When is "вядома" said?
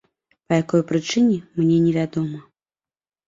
1.99-2.39